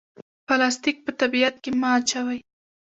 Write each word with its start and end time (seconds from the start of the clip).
پلاستیک 0.47 0.97
په 1.05 1.11
طبیعت 1.19 1.55
کې 1.63 1.71
مه 1.79 1.89
اچوئ 1.97 2.39